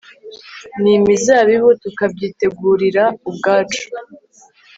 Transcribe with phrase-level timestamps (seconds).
[0.81, 3.83] ni mizabibu tukabyitegurira ubwacu